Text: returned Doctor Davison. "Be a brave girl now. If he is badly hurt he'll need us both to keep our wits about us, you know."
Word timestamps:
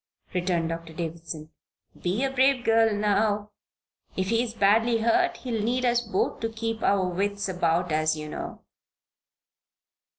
returned 0.33 0.69
Doctor 0.69 0.93
Davison. 0.93 1.51
"Be 2.01 2.23
a 2.23 2.31
brave 2.31 2.63
girl 2.65 2.91
now. 2.91 3.51
If 4.17 4.29
he 4.29 4.41
is 4.41 4.55
badly 4.55 5.01
hurt 5.01 5.37
he'll 5.37 5.61
need 5.63 5.85
us 5.85 6.01
both 6.01 6.39
to 6.39 6.49
keep 6.49 6.81
our 6.81 7.07
wits 7.07 7.47
about 7.47 7.91
us, 7.91 8.15
you 8.15 8.27
know." 8.27 8.63